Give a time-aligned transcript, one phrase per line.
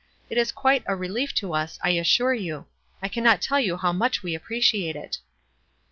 [0.31, 2.65] It is quite a relief to us, I assure you.
[3.03, 5.19] I can not tell you how much we appreciate it."